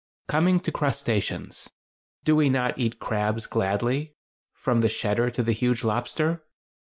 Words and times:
Coming 0.27 0.59
to 0.61 0.71
crustaceans—do 0.71 2.35
we 2.35 2.49
not 2.49 2.79
eat 2.79 2.97
crabs 2.97 3.45
gladly, 3.45 4.15
from 4.51 4.81
the 4.81 4.89
"shedder" 4.89 5.29
to 5.29 5.43
the 5.43 5.51
huge 5.53 5.83
lobster? 5.83 6.43